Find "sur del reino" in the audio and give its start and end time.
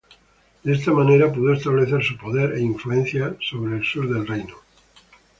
3.83-4.55